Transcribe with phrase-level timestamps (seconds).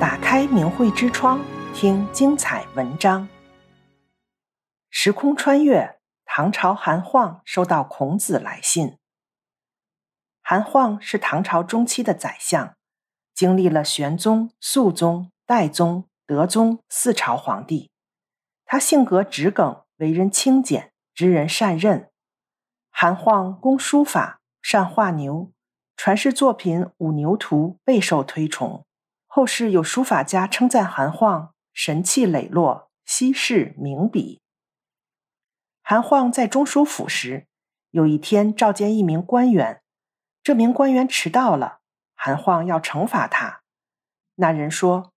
[0.00, 1.44] 打开明慧之窗，
[1.74, 3.28] 听精彩文章。
[4.88, 8.96] 时空穿越，唐朝韩晃收到孔子来信。
[10.40, 12.74] 韩晃是唐朝中期的宰相，
[13.34, 17.90] 经历了玄宗、肃宗、代宗、德宗四朝皇帝。
[18.64, 22.10] 他性格直耿，为人清俭，知人善任。
[22.88, 25.52] 韩晃工书法，善画牛，
[25.94, 28.86] 传世作品《五牛图》备受推崇。
[29.32, 34.42] 后世有书法家称赞韩晃神气磊落，稀世名笔。
[35.82, 37.46] 韩晃在中书府时，
[37.90, 39.82] 有一天召见一名官员，
[40.42, 41.78] 这名官员迟到了，
[42.16, 43.62] 韩晃要惩罚他。
[44.34, 45.12] 那人说：“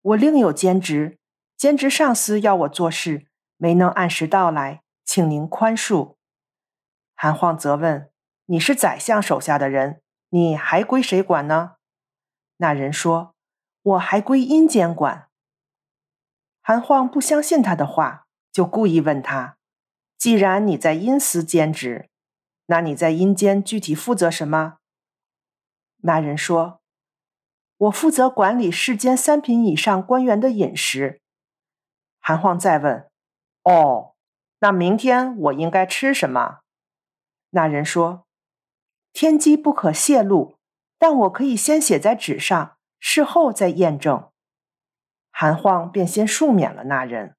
[0.00, 1.18] 我另有兼职，
[1.56, 6.14] 兼职上司要我做事，没能按时到来，请您宽恕。”
[7.16, 8.12] 韩晃责问
[8.46, 11.72] ：“你是宰相手下的人，你还归谁管呢？”
[12.58, 13.34] 那人说
[13.86, 15.28] ：“我还归阴间管。”
[16.60, 19.58] 韩晃不相信他的话，就故意问他
[20.18, 22.08] ：“既然你在阴司兼职，
[22.66, 24.78] 那你在阴间具体负责什么？”
[26.02, 26.80] 那人说
[27.78, 31.20] ：“我负责管理世间三品以上官员的饮食。”
[32.18, 33.08] 韩晃再问
[33.62, 34.14] ：“哦，
[34.58, 36.62] 那明天我应该吃什么？”
[37.50, 38.26] 那人说
[39.12, 40.58] ：“天机不可泄露，
[40.98, 44.30] 但我可以先写在纸上，事后再验证。”
[45.30, 47.36] 韩晃便先赦免了那人。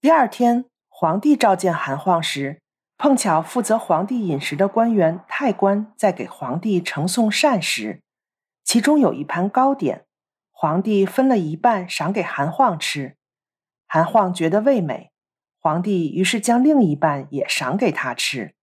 [0.00, 2.62] 第二天，皇帝召见韩晃时，
[2.96, 8.02] 碰巧负责皇帝饮食的官员太官在给皇帝呈送膳食，
[8.62, 10.06] 其中有一盘糕点，
[10.52, 13.16] 皇帝分了一半赏给韩晃吃。
[13.86, 15.12] 韩晃觉得味美，
[15.60, 18.54] 皇帝于是将另一半也赏给他吃。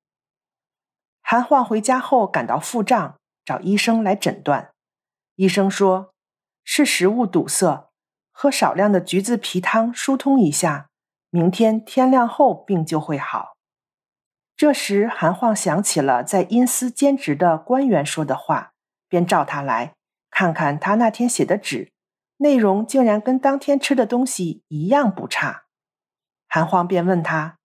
[1.21, 4.72] 韩晃回家后感到腹胀，找医生来诊断。
[5.35, 6.13] 医生说
[6.63, 7.89] 是食物堵塞，
[8.31, 10.89] 喝少量的橘子皮汤疏通一下，
[11.29, 13.53] 明天天亮后病就会好。
[14.55, 18.73] 这时，韩晃想起了在阴司兼职的官员说的话，
[19.09, 19.93] 便召他来
[20.29, 21.91] 看看他那天写的纸，
[22.37, 25.63] 内容竟然跟当天吃的东西一样不差。
[26.47, 27.57] 韩晃便问他：“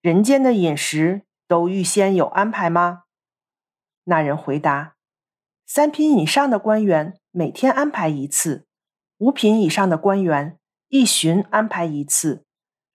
[0.00, 3.04] 人间的饮食？”都预先有安排吗？
[4.02, 4.95] 那人回答：
[5.68, 8.66] 三品以上的官员每天安排一次，
[9.18, 12.44] 五品以上的官员一旬安排一次，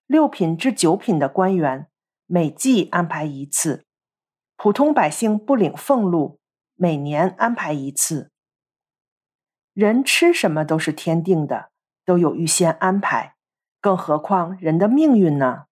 [0.06, 1.88] 六品至九品的官员
[2.24, 3.84] 每季安排一次，
[4.56, 6.40] 普通百姓不领俸禄，
[6.74, 8.30] 每年安排一次。
[9.74, 11.70] 人吃什么都是天定的，
[12.06, 13.36] 都有预先安排，
[13.82, 15.66] 更何况人的命运呢？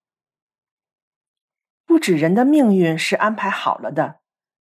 [1.83, 4.19] 不止人的命运是安排好了的，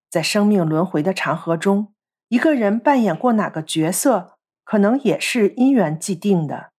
[0.10, 1.94] 在生命轮回的长河中，
[2.30, 6.72] 一个人扮演过哪个角色，可能也是因缘既定的。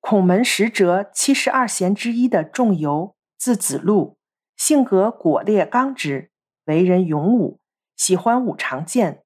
[0.00, 4.18] 孔门十哲七十二贤之一的仲由，字子路，
[4.56, 6.30] 性格果烈刚直，
[6.64, 7.60] 为人勇武，
[7.96, 9.22] 喜欢舞长剑。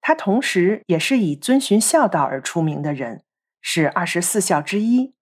[0.00, 3.24] 他同时也是以遵循孝道而出名的人，
[3.60, 5.16] 是二十四孝之一。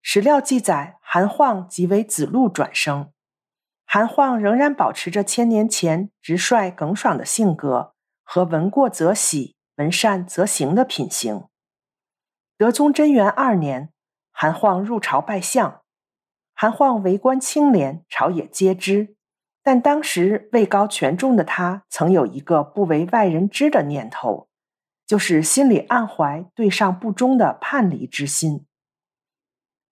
[0.00, 3.12] 史料记载，韩晃即为子路转生。
[3.84, 7.91] 韩晃仍然保持着千年前直率耿爽的性格
[8.34, 11.48] 和闻过则喜、闻善则行的品行。
[12.56, 13.92] 德宗贞元二年，
[14.30, 15.82] 韩晃入朝拜相。
[16.54, 19.16] 韩晃为官清廉，朝野皆知。
[19.62, 24.48] 但当时位高权重的他，曾有一个不为外人知的念头，
[25.06, 28.64] 就是心里暗怀对上不忠的叛离之心。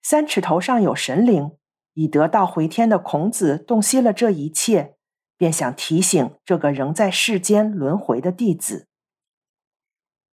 [0.01, 1.59] 三尺头上有神灵。
[1.93, 4.97] 以得道回天的孔子洞悉了这一切，
[5.41, 8.87] 便想提醒这个仍在世间轮回的弟子。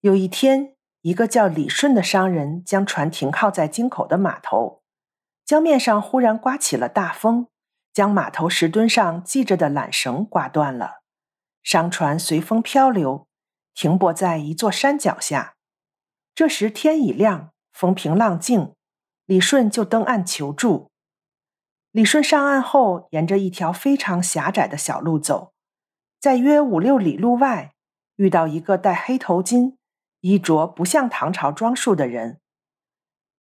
[0.01, 4.81] 有一天，一个叫李顺的商人将船停靠在京口的码头，
[5.45, 7.47] 江面上忽然刮起了大风，
[7.93, 10.95] 将码头石墩上系着的缆绳刮断了，
[11.63, 13.29] 商船随风漂流，
[13.73, 15.55] 停泊在一座山脚下。
[16.35, 18.75] 这时天已亮，风平浪静，
[19.25, 20.91] 李顺就登岸求助。
[21.97, 25.53] 李顺上岸后，沿着一条非常狭窄的小路走，
[26.19, 27.73] 在约五六里路外，
[28.17, 29.77] 遇到一个戴黑头巾、
[30.21, 32.39] 衣着不像唐朝装束的人。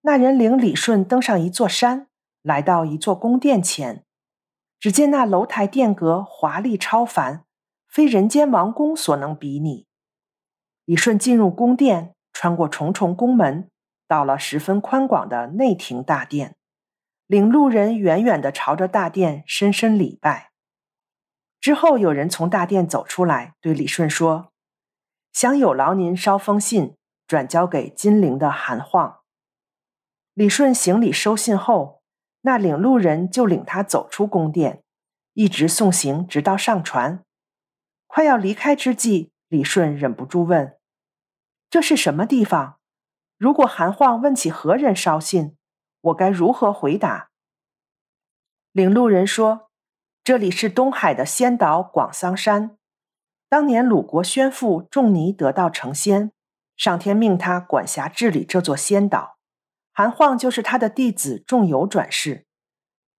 [0.01, 2.07] 那人领李顺登上一座山，
[2.41, 4.07] 来到一座宫殿前，
[4.81, 7.45] 只见那楼台殿阁华丽超凡，
[7.87, 9.85] 非人间王宫所能比拟。
[10.87, 13.69] 李顺进入宫殿，穿过重重宫门，
[14.09, 16.56] 到了十分宽广的内廷大殿。
[17.27, 20.53] 领路人远远地朝着大殿深深礼拜，
[21.61, 24.53] 之后有人从大殿走出来，对李顺说
[25.33, 26.97] ：“想有劳您捎封信，
[27.27, 29.19] 转交给金陵的韩晃。
[30.35, 32.01] 李顺行礼收信后，
[32.43, 34.85] 那领路人就领他走出宫殿，
[35.33, 37.25] 一直送行，直到上船。
[38.07, 40.77] 快要离开之际，李顺忍不住问
[41.69, 42.79] ：“这是什么地方？
[43.37, 45.57] 如果韩晃问起何人捎信，
[46.07, 47.31] 我该如何回答？”
[48.73, 49.71] 领路人说
[50.23, 52.77] ：“这里是东海的仙岛广桑山。
[53.49, 56.33] 当年鲁国宣父仲尼得道成仙，
[56.77, 59.39] 上天命他管辖治理这座仙岛。
[59.93, 62.47] 韩晃就是他的弟子仲由转世。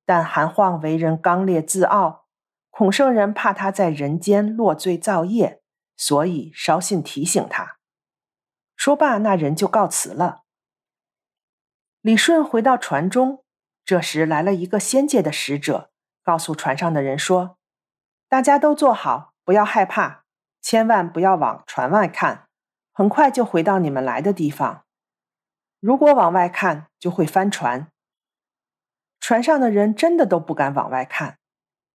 [0.06, 2.26] 但韩晃为人刚烈自傲，
[2.70, 5.62] 孔圣人怕他在人间落罪造业，
[5.96, 7.78] 所以捎信提醒他。”
[8.78, 10.44] 说罢，那人就告辞了。
[12.08, 13.44] 李顺回到船中。
[13.84, 15.92] 这时来了一个仙界的使者，
[16.24, 17.58] 告诉船上的人说
[18.30, 20.24] ：“大家都坐好，不要害怕，
[20.62, 22.48] 千万不要往船外看，
[22.94, 24.86] 很快就回到你们来的地方。
[25.82, 27.92] 如果往外看，就会翻船。”
[29.20, 31.40] 船上的人真的都不敢往外看，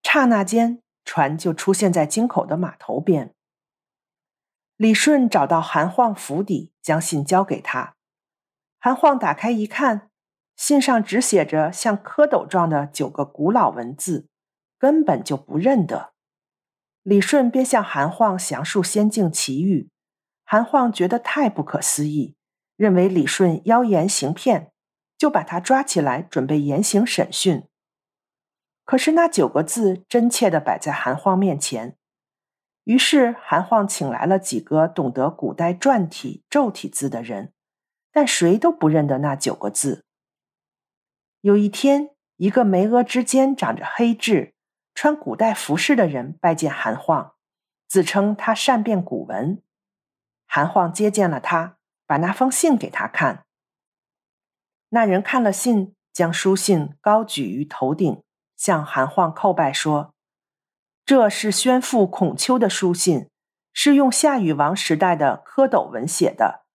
[0.02, 3.32] 刹那间，船就出现在京口的码头边。
[4.76, 7.94] 李顺找到韩晃府邸，将信交给他。
[8.80, 10.08] 韩晃打开一看。
[10.56, 14.28] 信上只写着像蝌蚪状的九个古老文字，
[14.78, 16.12] 根本就不认得。
[17.02, 19.88] 李顺便向韩晃详述仙境奇遇，
[20.44, 22.36] 韩晃觉得太不可思议，
[22.76, 24.70] 认为李顺妖言行骗，
[25.16, 27.66] 就把他抓起来准备严刑审讯。
[28.84, 31.96] 可是那九个字真切地摆在韩晃面前，
[32.84, 37.54] 于是韩晃请来了几个懂得古代篆体、咒体字的人，
[38.20, 40.04] 但谁都不认得那九个字。
[41.40, 44.52] 有一天，一个眉额之间长着黑痣、
[44.94, 47.32] 穿古代服饰的人拜见韩晃，
[47.88, 49.62] 自称他善辨古文。
[50.46, 53.46] 韩晃接见了他，把那封信给他看。
[54.90, 58.22] 那人看了信，将书信高举于头顶，
[58.54, 60.12] 向韩晃叩拜说
[61.06, 63.30] ：“这是宣父孔丘的书信，
[63.72, 66.66] 是用夏禹王时代的蝌蚪文写的。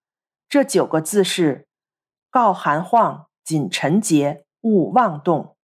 [0.56, 1.68] 这九个字是：
[2.30, 5.58] 告韩晃谨臣节。”勿妄动，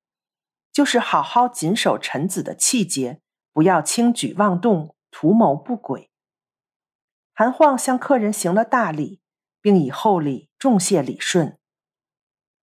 [0.73, 3.21] 就是好好谨守臣子的气节，
[3.53, 6.11] 不要轻举妄动，图谋不轨。
[7.33, 9.21] 韩晃向客人行了大礼，
[9.61, 11.57] 并以厚礼重谢李顺。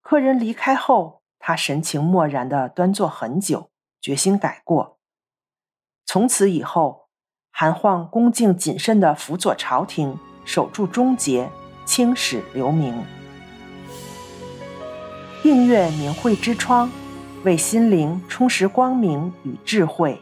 [0.03, 3.71] 客人离开后，他神情漠然地端坐很久，
[4.03, 4.99] 决心改过。
[6.05, 7.09] 从此以后，
[7.51, 11.51] 韩晃恭敬谨慎地辅佐朝廷，守住忠节，
[11.89, 12.95] 青史留名。
[15.43, 16.91] 订阅明慧之窗，
[17.45, 20.21] 为心灵充实光明与智慧。